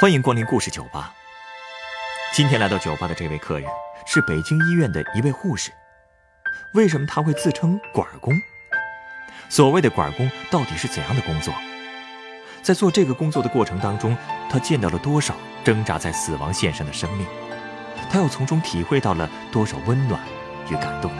[0.00, 1.12] 欢迎光临故事酒吧。
[2.32, 3.68] 今天来到酒吧的这位客人
[4.06, 5.70] 是北京医院的一位护士。
[6.72, 8.32] 为什么他会自称管工？
[9.50, 11.52] 所谓的管工到底是怎样的工作？
[12.62, 14.16] 在做这个工作的过程当中，
[14.48, 17.26] 他见到了多少挣扎在死亡线上的生命？
[18.10, 20.18] 他又从中体会到了多少温暖
[20.70, 21.12] 与感动？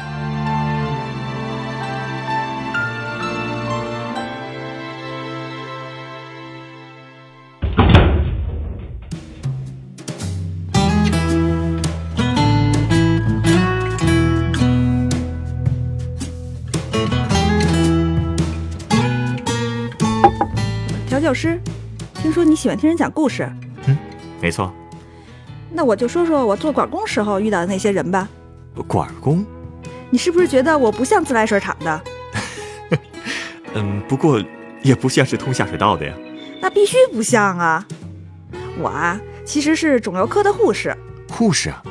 [21.21, 21.61] 调教师，
[22.15, 23.47] 听说你喜欢听人讲故事，
[23.87, 23.97] 嗯，
[24.41, 24.73] 没错，
[25.71, 28.27] 那我就说说我做管工时候遇到的那些人吧。
[28.89, 29.45] 管工，
[30.09, 32.03] 你是不是觉得我不像自来水厂的？
[33.75, 34.43] 嗯，不过
[34.83, 36.15] 也不像是通下水道的呀。
[36.63, 37.87] 那必须不像啊！
[38.79, 40.97] 我啊，其实是肿瘤科的护士。
[41.31, 41.83] 护士啊，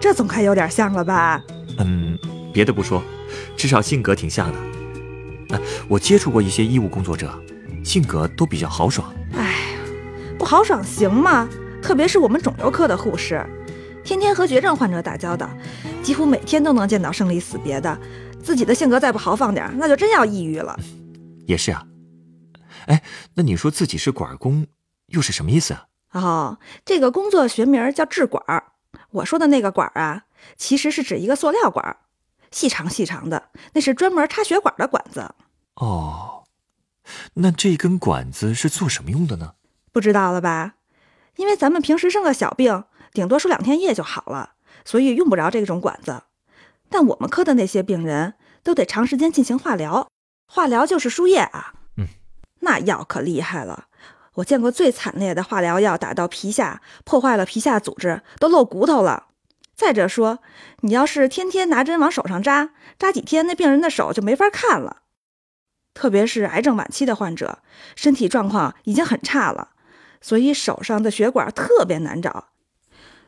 [0.00, 1.42] 这总该有点像了吧？
[1.78, 2.16] 嗯，
[2.52, 3.02] 别的不说，
[3.56, 4.58] 至少性格挺像的。
[5.50, 7.30] 哎，我接触过一些医务工作者，
[7.86, 9.14] 性格都比较豪爽。
[9.34, 9.76] 哎，
[10.36, 11.48] 不豪爽行吗？
[11.80, 13.46] 特别是我们肿瘤科的护士，
[14.02, 15.48] 天天和绝症患者打交道，
[16.02, 17.96] 几乎每天都能见到生离死别的。
[18.42, 20.76] 自己的性格再不豪放点，那就真要抑郁了。
[21.46, 21.84] 也是啊。
[22.86, 23.00] 哎，
[23.34, 24.66] 那你说自己是管工，
[25.06, 25.86] 又是什么意思啊？
[26.10, 28.64] 哦，这个工作学名叫制管儿。
[29.12, 30.24] 我说的那个管儿啊，
[30.56, 31.98] 其实是指一个塑料管儿，
[32.50, 35.30] 细长细长的，那是专门插血管的管子。
[35.76, 36.35] 哦，
[37.34, 39.54] 那这根管子是做什么用的呢？
[39.92, 40.74] 不知道了吧？
[41.36, 44.52] 因为咱们平时生个小病，顶多输两天液就好了，
[44.84, 46.22] 所以用不着这种管子。
[46.88, 50.08] 但我们科的那些病人都得长时间进行化疗，
[50.46, 51.74] 化疗就是输液啊。
[51.96, 52.06] 嗯，
[52.60, 53.86] 那药可厉害了。
[54.34, 59.28] 我见过最惨烈的化疗药，打到皮下，破坏了皮下组织，都露骨头了。
[59.74, 60.38] 再者说，
[60.80, 64.98] 你要是天天拿针往手上扎，扎几天，那病人的手就没法看了。
[65.96, 67.60] 特别是癌症晚期的患者，
[67.96, 69.70] 身体状况已经很差了，
[70.20, 72.48] 所以手上的血管特别难找。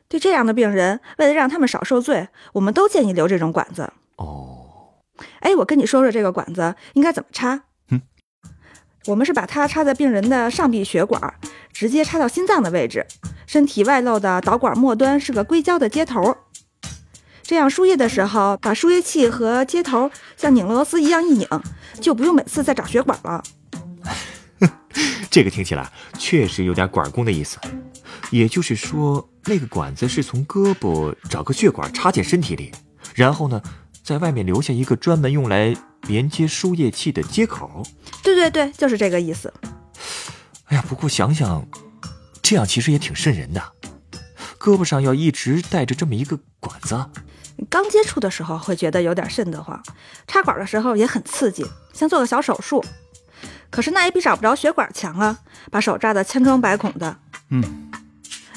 [0.07, 3.91] 对这样的病人，为了让他们少受罪，我们都建议留这种管子。
[4.17, 5.01] 哦，
[5.41, 7.65] 哎，我跟你说说这个管子应该怎么插。
[7.91, 8.03] 嗯，
[9.07, 11.35] 我们是把它插在病人的上臂血管，
[11.73, 13.07] 直接插到心脏的位置。
[13.47, 16.37] 身体外露的导管末端是个硅胶的接头，
[17.49, 21.49] 这样输液的时候，把输液器和接头像拧螺丝一样一拧，
[21.99, 23.43] 就不用每次再找血管了。
[25.31, 27.57] 这个听起来确实有点管工的意思。
[28.31, 32.71] 也就是说，那个管子是从胳膊找个血管插进身体里，
[33.15, 33.63] 然后呢，
[34.05, 37.83] 在外面留下一个专门用来连接输液器的接口。
[38.23, 39.51] 对对对，就是这个意思。
[40.67, 41.67] 哎呀，不过想想，
[42.43, 43.63] 这样其实也挺瘆人的。
[44.61, 47.07] 胳膊上要一直带着这么一个管子，
[47.69, 49.81] 刚接触的时候会觉得有点瘆得慌，
[50.27, 52.85] 插管的时候也很刺激，像做个小手术。
[53.71, 55.39] 可是那也比找不着血管强啊，
[55.71, 57.19] 把手扎得千疮百孔的。
[57.51, 57.91] 嗯。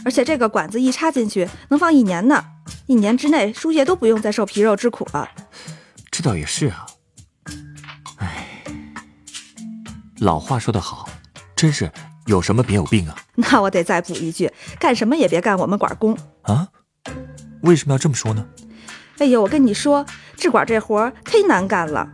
[0.04, 2.44] 而且这个管子一插进去能放一年呢，
[2.88, 5.30] 一年之内输液都不用再受皮肉之苦了。
[6.10, 6.88] 这倒也是啊。
[8.16, 8.64] 哎，
[10.20, 11.08] 老话说得好，
[11.56, 11.92] 真是
[12.26, 13.16] 有什么别有病啊。
[13.36, 16.68] 那我得再补一句，干什么也别干我们管工啊。
[17.62, 18.44] 为什么要这么说呢？
[19.22, 20.04] 哎呦，我跟你说，
[20.36, 22.12] 治管这活儿忒难干了。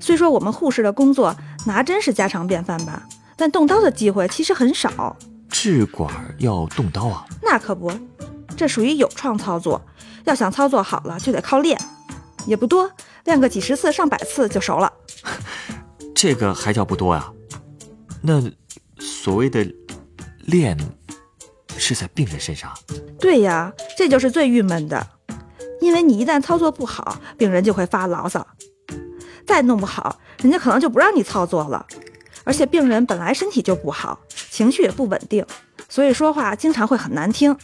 [0.00, 1.36] 虽说我们护士的工作
[1.66, 5.14] 拿针是家常便饭吧，但动刀的机会其实很少。
[5.50, 7.26] 治管要动刀啊？
[7.42, 7.92] 那可不，
[8.56, 9.78] 这属于有创操作，
[10.24, 11.78] 要想操作好了就得靠练，
[12.46, 12.90] 也不多，
[13.24, 14.90] 练个几十次、上百次就熟了。
[16.16, 17.30] 这个还叫不多呀？
[18.22, 18.42] 那
[18.98, 19.62] 所谓的
[20.46, 20.74] 练
[21.76, 22.72] 是在病人身上？
[23.20, 25.06] 对呀，这就是最郁闷的，
[25.80, 28.46] 因为你一旦操作不好，病人就会发牢骚，
[29.46, 31.86] 再弄不好，人家可能就不让你操作了。
[32.44, 35.46] 而且病人本来身体就不好，情绪也不稳定，
[35.88, 37.56] 所以说话经常会很难听。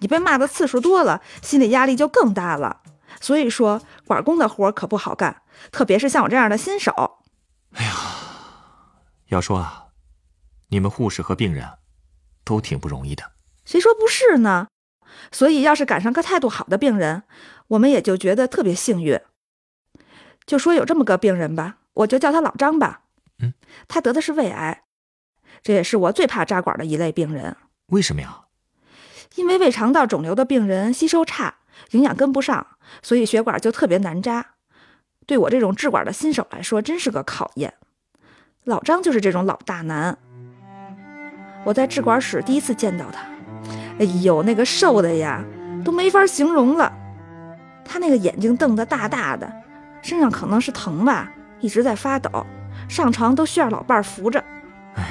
[0.00, 2.80] 你被骂的次数多了，心理压力就更大了。
[3.20, 7.18] 所以说，管工的活可不好干，特别是像我这样的新手。
[7.74, 7.92] 哎呀，
[9.28, 9.88] 要说啊，
[10.68, 11.68] 你们护士和病人
[12.44, 13.22] 都挺不容易的。
[13.64, 14.68] 谁说不是呢？
[15.30, 17.22] 所以要是赶上个态度好的病人，
[17.68, 19.20] 我们也就觉得特别幸运。
[20.46, 23.02] 就说有这么个病人吧，我就叫他老张吧。
[23.42, 23.54] 嗯，
[23.88, 24.82] 他得的是胃癌，
[25.62, 27.56] 这也是我最怕扎管的一类病人。
[27.86, 28.46] 为什么呀？
[29.36, 31.58] 因为胃肠道肿瘤的病人吸收差，
[31.92, 32.66] 营养跟不上，
[33.00, 34.54] 所以血管就特别难扎。
[35.26, 37.74] 对我这种治管的新手来说，真是个考验。
[38.64, 40.18] 老张就是这种老大难。
[41.64, 43.24] 我在治管室第一次见到他，
[44.00, 45.44] 哎呦，那个瘦的呀，
[45.84, 46.90] 都没法形容了。
[47.84, 49.52] 他那个眼睛瞪得大大的，
[50.00, 51.30] 身上可能是疼吧，
[51.60, 52.46] 一直在发抖，
[52.88, 54.42] 上床都需要老伴儿扶着。
[54.94, 55.04] 哎，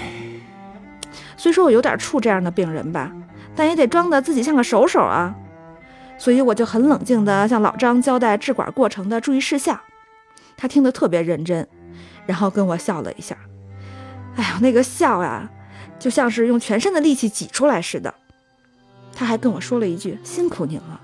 [1.38, 3.12] 虽说我有点怵这样的病人吧，
[3.56, 5.36] 但也得装的自己像个手手啊。
[6.18, 9.80] 所以我就很冷静地向老张交代制管过程的注意事项，
[10.57, 11.68] 他听得特别认真，
[12.25, 13.38] 然后跟我笑了一下。
[14.36, 15.47] 哎呀，那个笑啊，
[16.00, 18.12] 就像是用全身的力气挤出来似的。
[19.19, 21.01] 他还跟我说了一句：“辛苦您了。”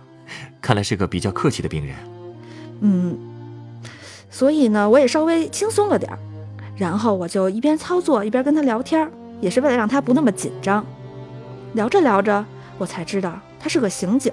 [0.62, 1.98] 看来是个比较客气的病人。
[2.80, 3.18] 嗯，
[4.32, 6.18] 所以呢，我也稍微轻松了点儿。
[6.78, 10.86] 然后我就一边操作一边跟他聊天，也是为了让他不那么紧张。
[11.74, 12.46] 聊着聊着，
[12.78, 14.32] 我才知道他是个刑警，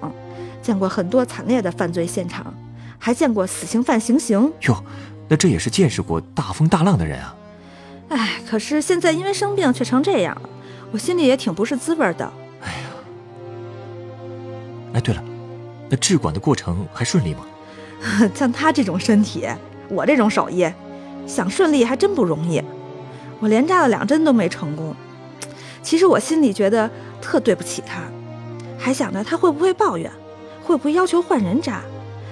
[0.62, 2.54] 见过很多惨烈的犯罪现场，
[3.00, 4.52] 还见过死刑犯行刑。
[4.60, 4.84] 哟，
[5.26, 7.34] 那这也是见识过大风大浪的人啊。
[8.10, 10.48] 哎，可是现在因为生病却成这样了，
[10.92, 12.32] 我心里也挺不是滋味的。
[14.92, 15.22] 哎对了。
[15.88, 17.40] 那治管的过程还顺利吗？
[18.34, 19.48] 像他这种身体，
[19.88, 20.70] 我这种手艺，
[21.26, 22.62] 想顺利还真不容易。
[23.40, 24.94] 我连扎了两针都没成功。
[25.82, 26.90] 其实我心里觉得
[27.20, 28.02] 特对不起他，
[28.78, 30.10] 还想着他会不会抱怨，
[30.62, 31.80] 会不会要求换人扎，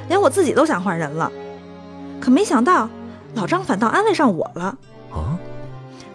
[0.09, 1.31] 连我自己都想换人了。
[2.21, 2.89] 可没想到
[3.35, 4.77] 老张反倒安慰上我了。
[5.11, 5.39] 啊？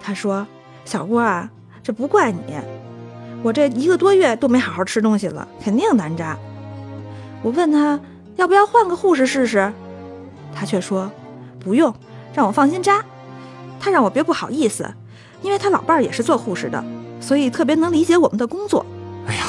[0.02, 0.46] 他说
[0.86, 1.50] ：“小郭啊，
[1.82, 2.40] 这不怪你，
[3.46, 6.36] 我这一个多月都没好好吃东西了，肯定难扎。”
[7.44, 8.00] 我问他
[8.38, 9.72] 要不要换个护士试试，
[10.52, 11.12] 他却说
[11.60, 11.94] 不用，
[12.34, 13.06] 让我放心扎。
[13.80, 14.92] 他让我别不好意思，
[15.44, 16.84] 因为他老伴儿也是做护士的，
[17.22, 18.84] 所以特别能理解我们的工作。
[19.28, 19.46] 哎呀，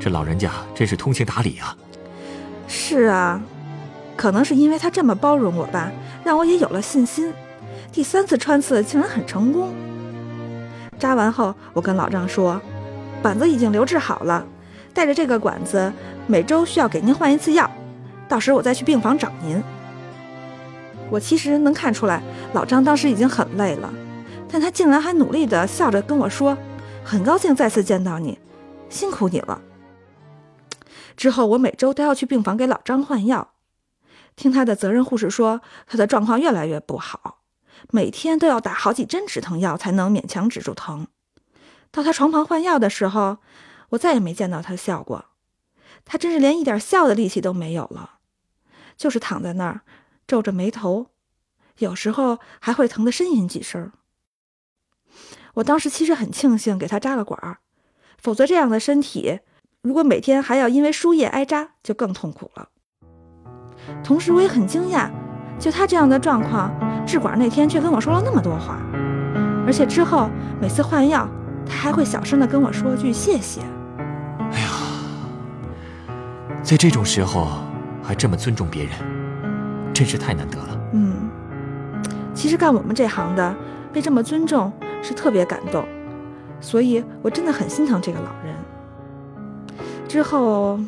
[0.00, 1.76] 这老人家真是通情达理啊！
[2.66, 3.40] 是啊，
[4.16, 5.92] 可能是因为他这么包容我吧，
[6.24, 7.32] 让我也有了信心。
[7.92, 9.72] 第三次穿刺竟然很成功。
[10.98, 12.60] 扎完后，我跟老张说，
[13.22, 14.44] 管子已经留置好了，
[14.92, 15.92] 带着这个管子。
[16.26, 17.70] 每周需要给您换一次药，
[18.28, 19.62] 到时我再去病房找您。
[21.08, 22.20] 我其实能看出来，
[22.52, 23.92] 老张当时已经很累了，
[24.50, 26.58] 但他竟然还努力地笑着跟我说
[27.04, 28.38] ：“很高兴再次见到你，
[28.88, 29.60] 辛苦你了。”
[31.16, 33.52] 之后我每周都要去病房给老张换药，
[34.34, 37.38] 听他的责任护士说，他的状况越来越不好，
[37.90, 41.06] 每天都要打好几针止疼药才能勉强止住疼。
[41.92, 43.38] 到他床旁换药的时候，
[43.90, 45.26] 我再也没见到他笑过。
[46.04, 48.18] 他真是连一点笑的力气都没有了，
[48.96, 49.82] 就是躺在那儿
[50.26, 51.06] 皱着眉头，
[51.78, 53.92] 有时候还会疼得呻吟几声。
[55.54, 57.58] 我当时其实很庆幸给他扎了管儿，
[58.18, 59.40] 否则这样的身体，
[59.82, 62.70] 如果每天还要因为输液挨扎，就更痛苦了。
[64.02, 65.10] 同时我也很惊讶，
[65.58, 66.72] 就他这样的状况，
[67.06, 68.80] 治管那天却跟我说了那么多话，
[69.66, 70.30] 而且之后
[70.60, 71.28] 每次换药，
[71.66, 73.60] 他还会小声的跟我说句谢谢。
[74.52, 74.70] 哎呀
[76.62, 77.48] 在这种时候
[78.02, 78.92] 还这么尊重别人，
[79.92, 80.80] 真是太难得了。
[80.92, 81.28] 嗯，
[82.34, 83.54] 其实干我们这行的，
[83.92, 84.72] 被这么尊重
[85.02, 85.84] 是特别感动，
[86.60, 88.54] 所以我真的很心疼这个老人。
[90.06, 90.78] 之后，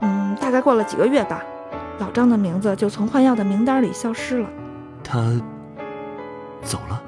[0.00, 1.42] 嗯，大概过了几个月吧，
[1.98, 4.48] 老张的名字就从换药的名单里消失了。
[5.04, 5.40] 他
[6.62, 7.02] 走了，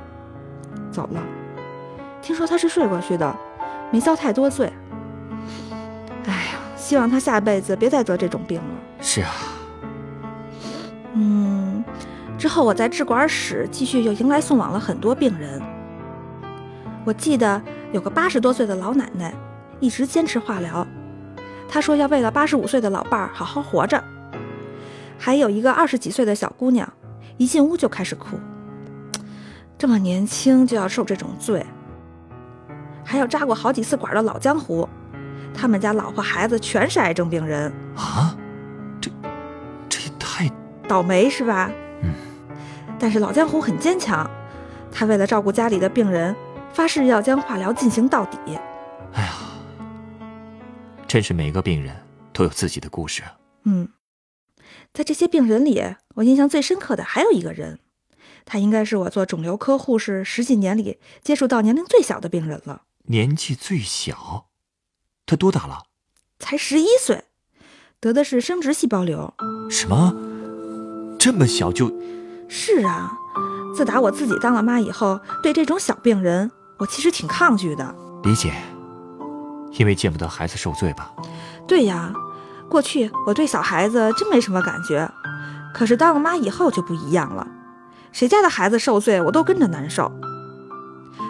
[0.90, 1.20] 走了。
[2.20, 3.36] 听说他是睡过去的，
[3.90, 4.72] 没遭太多罪。
[6.26, 8.64] 哎呀希望他下辈子别再得这种病了。
[9.00, 9.30] 是啊，
[11.14, 11.84] 嗯，
[12.36, 15.60] 之后我在制管室继续又迎来送往了很多病人。
[17.04, 17.60] 我记得
[17.92, 19.34] 有个八十多岁的老奶奶，
[19.80, 20.86] 一直坚持化疗，
[21.68, 24.02] 她说要为了八十五岁的老伴儿好好活着。
[25.18, 26.90] 还有一个二十几岁的小姑娘，
[27.38, 28.38] 一进屋就开始哭，
[29.76, 31.64] 这么年轻就要受这种罪。
[33.08, 34.86] 还有扎过好几次管的老江湖。
[35.54, 38.36] 他们家老婆孩子全是癌症病人啊，
[39.00, 39.10] 这
[39.88, 40.46] 这也太
[40.86, 41.70] 倒霉是吧？
[42.02, 42.12] 嗯。
[42.98, 44.30] 但是老江湖很坚强，
[44.92, 46.36] 他为了照顾家里的病人，
[46.70, 48.38] 发誓要将化疗进行到底。
[49.14, 49.32] 哎呀，
[51.06, 51.96] 真是每个病人
[52.34, 53.22] 都有自己的故事。
[53.64, 53.88] 嗯，
[54.92, 55.82] 在这些病人里，
[56.16, 57.78] 我印象最深刻的还有一个人，
[58.44, 62.82] 他应该是我做肿瘤科护士十几年里接触到年龄最小的病人了。
[63.10, 64.46] 年纪最小。
[65.26, 65.84] 他多大了？
[66.38, 67.24] 才十一岁，
[68.00, 69.34] 得的是生殖细胞瘤。
[69.70, 70.14] 什么？
[71.18, 71.92] 这么小就？
[72.48, 73.12] 是啊，
[73.74, 77.94] 自打我自己当了妈以后，对这种小病人，我其实挺抗拒的。
[78.22, 78.52] 理解，
[79.72, 81.12] 因为见不得孩子受罪吧？
[81.66, 82.12] 对呀，
[82.70, 85.10] 过去我对小孩子真没什么感觉，
[85.74, 87.46] 可是当了妈以后就不一样了，
[88.12, 90.10] 谁家的孩子受罪，我都跟着难受。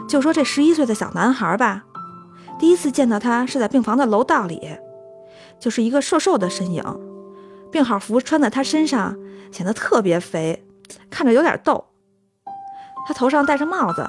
[0.08, 1.84] 就说这十一岁的小男孩吧。
[2.58, 4.76] 第一次见到他是在病房的楼道里，
[5.60, 6.82] 就是一个瘦瘦的身影，
[7.70, 9.16] 病号服穿在他身上
[9.52, 10.66] 显得特别肥，
[11.08, 11.84] 看着有点逗。
[13.06, 14.08] 他头上戴着帽子，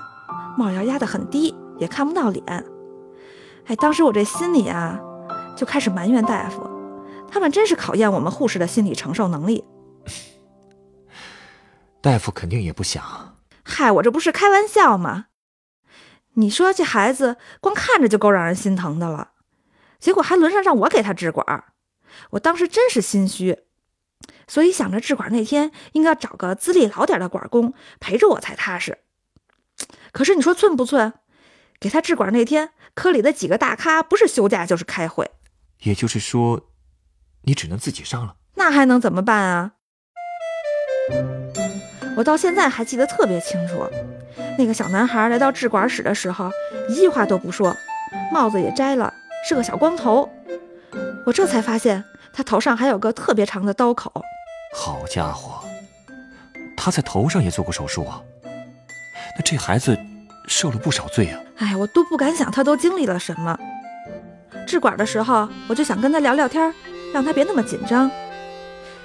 [0.58, 2.44] 帽檐压得很低，也看不到脸。
[3.68, 5.00] 哎，当时我这心里啊，
[5.56, 6.68] 就开始埋怨大夫，
[7.30, 9.64] 他们真是考验我们护士的心理承受能力。
[12.02, 13.04] 大夫肯定也不想。
[13.64, 15.26] 嗨，我这不是开玩笑吗？
[16.40, 19.32] 你说这孩子光看着就够让人心疼的了，
[20.00, 21.66] 结果还轮上让我给他治管，
[22.30, 23.60] 我当时真是心虚，
[24.48, 29.00] 所以想着治管那天应该找个资历老点的管工陪着我才踏实。
[30.14, 31.14] 可是你说寸不寸？
[31.78, 35.30] 给他治管那天，科里的几个大咖不是休假就是开会，
[35.84, 36.70] 也就是说，
[37.44, 38.38] 你只能自己上了。
[38.56, 39.74] 那还能怎么办啊？
[42.16, 43.86] 我到现在还记得特别清楚，
[44.60, 46.52] 那个小男孩来到制管室的时候，
[46.90, 47.74] 一句话都不说，
[48.30, 49.14] 帽子也摘了，
[49.48, 50.30] 是个小光头。
[51.26, 54.12] 我这才发现他头上还有个特别长的刀口。
[54.76, 55.64] 好家伙，
[56.76, 58.22] 他在头上也做过手术啊！
[59.38, 59.98] 那这孩子
[60.46, 61.40] 受了不少罪啊！
[61.60, 63.58] 哎，我都不敢想他都经历了什么。
[64.68, 66.74] 制管的时候，我就想跟他聊聊天，
[67.14, 68.12] 让他别那么紧张。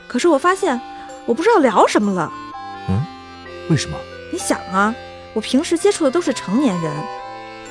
[0.09, 0.81] 可是我发现，
[1.27, 2.33] 我不知道聊什么了。
[2.89, 3.01] 嗯，
[3.71, 3.97] 为什么？
[4.33, 4.93] 你想啊，
[5.35, 6.93] 我平时接触的都是成年人，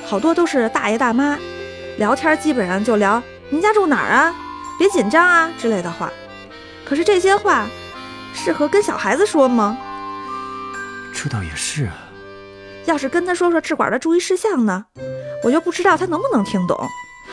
[0.06, 1.38] 好多都是大爷大妈，
[1.96, 4.34] 聊天基本上就聊您家住哪儿啊，
[4.78, 6.12] 别紧张啊之类的话。
[6.84, 7.66] 可是这些话
[8.34, 9.78] 适合跟小孩子说吗？
[11.14, 11.94] 这倒也是啊。
[12.84, 14.84] 要是跟他说说治管的注意事项呢，
[15.42, 16.78] 我又不知道他能不能听懂，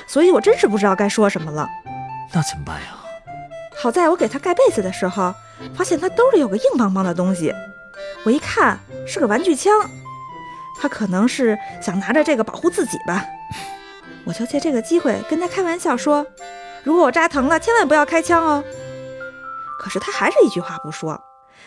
[0.08, 1.68] 所以我真是不知道该说什么了。
[2.34, 2.96] 那怎么办呀？
[3.78, 5.34] 好在我给他盖被子的时候，
[5.76, 7.54] 发现他兜里有个硬邦邦的东西。
[8.24, 9.74] 我一看是个玩具枪，
[10.82, 13.24] 他可能是想拿着这个保护自己吧。
[14.26, 16.26] 我就借这个机会跟他开玩笑说
[16.84, 18.64] ：“如果我扎疼了，千万不要开枪哦。”
[19.80, 21.20] 可是他还是一句话不说，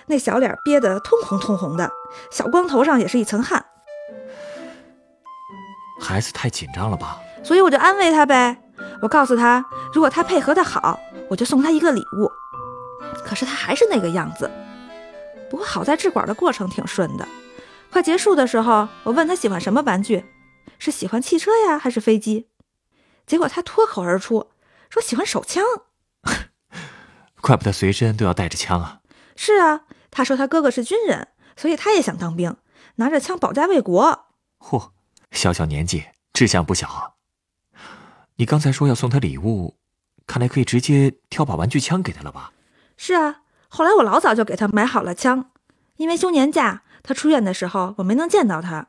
[0.06, 1.90] 那小脸憋得通红通红的，
[2.30, 3.64] 小光头上也是一层汗。
[6.00, 7.18] 孩子太紧张了吧？
[7.42, 8.56] 所以我就安慰他呗。
[9.00, 12.30] 我告诉他，如果他配合的好，我就送他一个礼物。
[13.24, 14.50] 可是他还是那个样子。
[15.50, 17.26] 不过好在治管的过程挺顺的，
[17.94, 20.24] 快结束的时候，我问他喜欢什么玩具，
[20.80, 22.48] 是喜欢汽车呀还是飞机？
[23.24, 24.50] 结果他脱口而出
[24.90, 25.62] 说喜欢手枪。
[27.40, 29.00] 怪不得随身都要带着枪啊！
[29.36, 32.56] 是啊，他说他哥哥是军人，所以他也想当兵，
[32.96, 34.26] 拿着枪保家卫国。
[34.58, 34.90] 嚯，
[35.30, 37.12] 小小年纪志向不小啊！
[38.34, 39.76] 你刚才说要送他礼物，
[40.26, 42.50] 看来可以直接挑把玩具枪给他了吧？
[42.96, 43.42] 是啊。
[43.68, 45.52] 后来我老早就给他买好了枪，
[45.94, 48.88] 因为休年假，他出院的时候我没能见到他。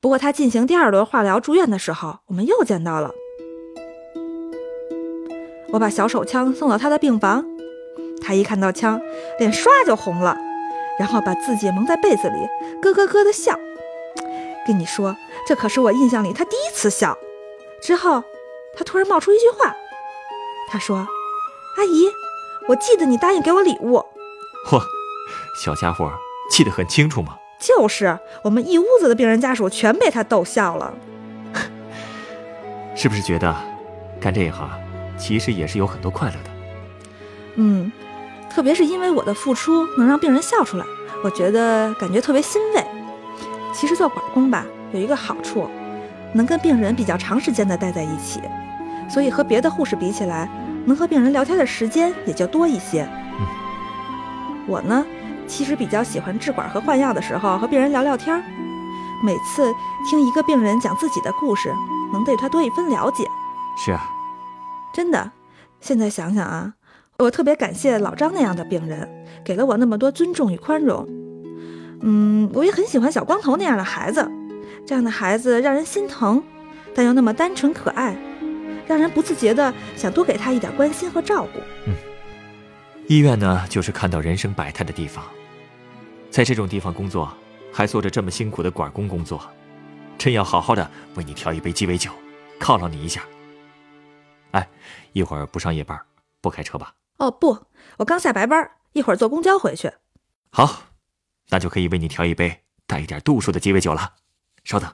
[0.00, 3.12] 不过他进行第二轮化疗住院的时候，我们又见到了。
[5.72, 7.44] 我把小手枪送到他的病房，
[8.20, 9.00] 他一看到枪，
[9.38, 10.36] 脸唰就红了，
[10.98, 12.48] 然后把自己蒙在被子里，
[12.82, 13.58] 咯咯咯的笑。
[14.66, 17.16] 跟你说，这可是我印象里他第一次笑。
[17.82, 18.22] 之后，
[18.76, 19.74] 他突然冒出一句话，
[20.68, 20.96] 他说
[21.76, 22.08] ：“阿姨，
[22.68, 24.04] 我记得你答应给我礼物。”
[24.70, 24.80] 嚯，
[25.62, 26.10] 小家伙
[26.50, 27.36] 记得很清楚吗？
[27.64, 30.92] 就是我们一屋子的病人家属全被他逗笑了。
[32.94, 33.56] 是不是觉得
[34.20, 34.68] 干这一行
[35.16, 36.50] 其实也是有很多快乐的？
[37.56, 37.90] 嗯，
[38.50, 40.84] 特别是因为我的付出能让病人笑出来，
[41.22, 42.84] 我觉得感觉特别欣慰。
[43.72, 45.70] 其实做管工吧，有一个好处，
[46.32, 48.40] 能跟病人比较长时间的待在一起，
[49.08, 50.48] 所以和别的护士比起来，
[50.84, 53.08] 能和病人聊天的时间也就多一些。
[54.66, 55.04] 我呢，
[55.46, 58.42] 其实比较喜欢治管和换药的时候和病人聊聊天儿。
[59.22, 59.72] 每次
[60.08, 61.72] 听一个病人讲自己的故事，
[62.12, 63.24] 能对他多一分了解。
[63.76, 64.08] 是啊，
[64.92, 65.30] 真的。
[65.80, 66.72] 现在想想啊，
[67.18, 69.08] 我特别感谢老张那样的病人，
[69.44, 71.06] 给了我那么多尊重与宽容。
[72.02, 74.30] 嗯，我也很喜欢小光头那样的孩子，
[74.86, 76.42] 这样的孩子让人心疼，
[76.94, 78.16] 但又那么单纯可爱，
[78.86, 81.60] 让人不自觉的想多给他一点关心和照顾。
[81.86, 81.94] 嗯。
[83.06, 85.24] 医院呢，就是看到人生百态的地方，
[86.30, 87.32] 在这种地方工作，
[87.70, 89.46] 还做着这么辛苦的管工工作，
[90.16, 92.10] 真要好好的为你调一杯鸡尾酒，
[92.58, 93.22] 犒劳你一下。
[94.52, 94.66] 哎，
[95.12, 96.00] 一会儿不上夜班，
[96.40, 96.94] 不开车吧？
[97.18, 97.66] 哦，不，
[97.98, 99.92] 我刚下白班，一会儿坐公交回去。
[100.50, 100.84] 好，
[101.50, 104.14] 那就可以为你调一杯带一点度数的鸡尾酒了。
[104.64, 104.90] 稍等。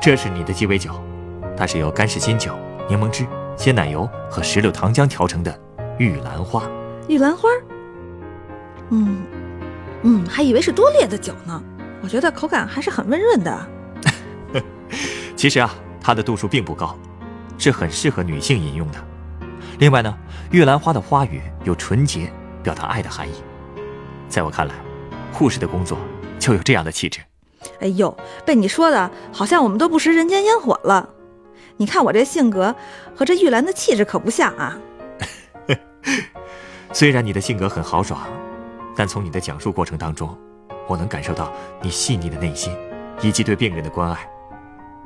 [0.00, 0.92] 这是你的鸡尾酒，
[1.54, 2.56] 它是由干式新酒、
[2.88, 5.60] 柠檬汁、鲜奶油和石榴糖浆调成的
[5.98, 6.62] 玉兰花。
[7.06, 7.50] 玉兰花？
[8.88, 9.22] 嗯
[10.02, 11.62] 嗯，还以为是多烈的酒呢。
[12.02, 13.68] 我觉得口感还是很温润的。
[15.36, 16.96] 其实啊，它的度数并不高，
[17.58, 18.98] 是很适合女性饮用的。
[19.80, 20.16] 另外呢，
[20.50, 23.34] 玉兰花的花语有纯洁、表达爱的含义。
[24.30, 24.74] 在我看来，
[25.30, 25.98] 护士的工作
[26.38, 27.20] 就有这样的气质。
[27.80, 31.08] 哎呦，被你说的好像我们都不食人间烟火了。
[31.76, 32.74] 你看我这性格
[33.14, 34.78] 和这玉兰的气质可不像啊。
[36.92, 38.20] 虽然你的性格很豪爽，
[38.96, 40.36] 但从你的讲述过程当中，
[40.88, 42.76] 我能感受到你细腻的内心
[43.22, 44.30] 以及对病人的关爱。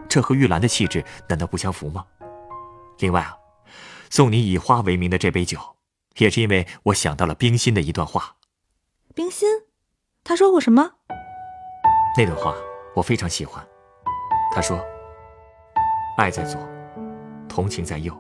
[0.08, 2.04] 这和玉兰的气质难道不相符吗？
[2.98, 3.36] 另外啊，
[4.10, 5.58] 送你以花为名的这杯酒，
[6.18, 8.36] 也是因为我想到了冰心的一段话。
[9.14, 9.48] 冰心，
[10.22, 10.92] 他说过什么？
[12.16, 12.54] 那段话
[12.94, 13.64] 我非常喜欢。
[14.54, 14.80] 他说
[16.16, 16.60] ：“爱在左，
[17.48, 18.16] 同情在右，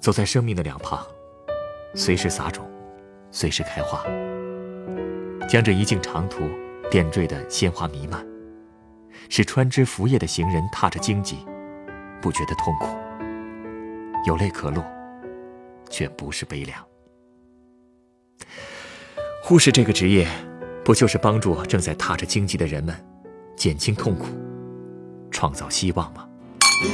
[0.00, 1.06] 走在生命的两旁，
[1.94, 2.68] 随时撒种，
[3.30, 4.02] 随时开花，
[5.48, 6.42] 将这一径长途
[6.90, 8.26] 点缀的鲜花弥漫，
[9.28, 11.46] 使穿枝拂叶的行人踏着荆棘，
[12.20, 12.96] 不觉得痛苦，
[14.26, 14.84] 有泪可落，
[15.88, 16.84] 却不是悲凉。
[19.40, 20.26] 护士这个职业。”
[20.86, 22.94] 不就是帮助正在踏着荆棘的人们
[23.56, 24.26] 减轻痛苦、
[25.32, 26.24] 创造希望吗？
[26.80, 26.88] 路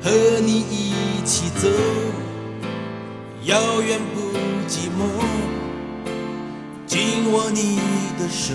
[0.00, 1.68] 和你一起走，
[3.44, 4.20] 遥远不
[4.66, 5.04] 寂寞，
[6.86, 7.78] 紧握你
[8.18, 8.54] 的手，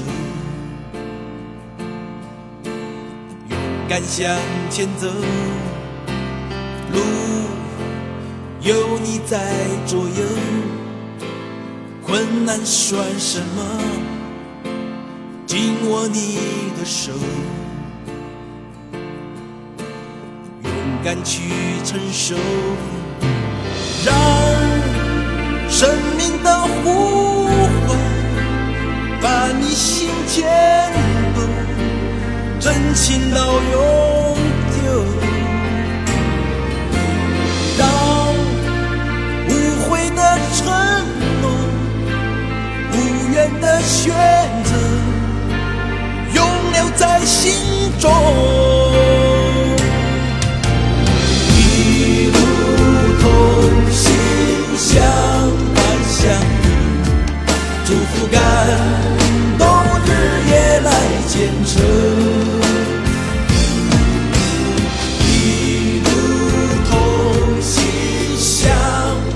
[3.48, 4.36] 勇敢向
[4.72, 5.08] 前走，
[6.92, 7.00] 路
[8.62, 10.85] 有你在左右。
[12.16, 13.62] 困难算什么？
[15.46, 16.38] 紧握你
[16.80, 17.12] 的手，
[20.64, 20.72] 勇
[21.04, 21.42] 敢去
[21.84, 22.38] 承受，
[24.06, 24.16] 让
[25.70, 27.48] 生命的呼
[27.86, 27.98] 唤
[29.22, 30.46] 把你心牵
[31.36, 31.44] 动，
[32.62, 34.15] 真情到永
[43.86, 44.14] 选
[44.64, 44.72] 择
[46.34, 46.44] 永
[46.74, 47.54] 留在心
[48.00, 48.12] 中。
[51.56, 52.38] 一路
[53.22, 53.24] 同
[53.92, 54.04] 行，
[54.76, 54.92] 相
[55.76, 55.78] 伴
[56.10, 56.66] 相依。
[57.86, 58.42] 祝福感
[59.60, 59.64] 动，
[60.06, 60.10] 日
[60.50, 60.90] 夜来
[61.28, 61.72] 坚持。
[65.22, 66.08] 一路
[66.90, 66.92] 同
[67.62, 67.74] 行，
[68.36, 68.74] 相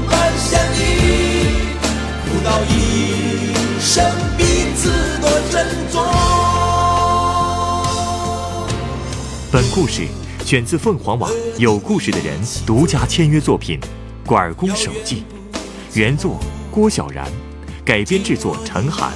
[0.10, 0.82] 伴相依。
[2.26, 3.29] 不到一。
[3.80, 4.04] 兼
[4.82, 4.92] 程。
[9.52, 10.06] 本故事
[10.46, 13.80] 选自凤凰网《有故事的人》独家签约作品
[14.28, 15.24] 《管工手记》，
[15.94, 16.40] 原作
[16.70, 17.26] 郭晓然，
[17.86, 19.14] 改编制作陈寒，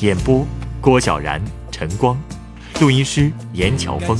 [0.00, 0.46] 演播
[0.80, 2.16] 郭晓然、陈光，
[2.80, 4.16] 录音师严乔峰。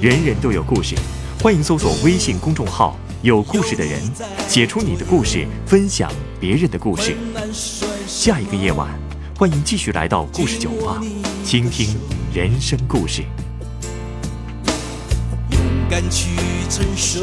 [0.00, 0.94] 人人都有故事，
[1.42, 4.00] 欢迎搜索微信公众号“有故事的人”，
[4.46, 7.16] 写出你的故事，分享别人的故事。
[8.06, 8.88] 下一个夜晚，
[9.38, 11.00] 欢迎继续来到故事酒吧，
[11.44, 11.96] 倾听
[12.34, 13.22] 人生故事。
[15.50, 16.30] 勇敢去
[16.68, 17.22] 承受，